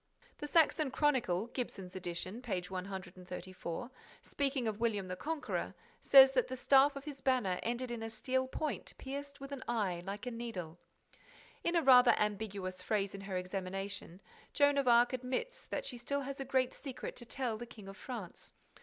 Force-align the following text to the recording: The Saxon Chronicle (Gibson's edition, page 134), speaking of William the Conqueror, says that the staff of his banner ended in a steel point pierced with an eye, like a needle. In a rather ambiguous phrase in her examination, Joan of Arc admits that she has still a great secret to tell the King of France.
The 0.39 0.47
Saxon 0.47 0.89
Chronicle 0.89 1.45
(Gibson's 1.53 1.95
edition, 1.95 2.41
page 2.41 2.71
134), 2.71 3.91
speaking 4.23 4.67
of 4.67 4.79
William 4.79 5.07
the 5.09 5.15
Conqueror, 5.15 5.75
says 6.01 6.31
that 6.31 6.47
the 6.47 6.55
staff 6.57 6.95
of 6.95 7.03
his 7.03 7.21
banner 7.21 7.59
ended 7.61 7.91
in 7.91 8.01
a 8.01 8.09
steel 8.09 8.47
point 8.47 8.95
pierced 8.97 9.39
with 9.39 9.51
an 9.51 9.61
eye, 9.67 10.01
like 10.03 10.25
a 10.25 10.31
needle. 10.31 10.79
In 11.63 11.75
a 11.75 11.83
rather 11.83 12.15
ambiguous 12.17 12.81
phrase 12.81 13.13
in 13.13 13.21
her 13.21 13.37
examination, 13.37 14.21
Joan 14.53 14.79
of 14.79 14.87
Arc 14.87 15.13
admits 15.13 15.65
that 15.65 15.85
she 15.85 15.97
has 15.97 16.01
still 16.01 16.23
a 16.27 16.45
great 16.45 16.73
secret 16.73 17.15
to 17.17 17.25
tell 17.25 17.59
the 17.59 17.67
King 17.67 17.87
of 17.87 17.95
France. 17.95 18.53